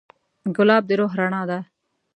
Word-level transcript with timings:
ګلاب 0.55 0.83
د 0.89 0.91
روح 0.99 1.11
رڼا 1.19 1.41
ده. 1.49 1.59